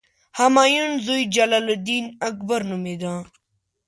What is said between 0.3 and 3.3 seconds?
همایون زوی جلال الدین اکبر نومېده.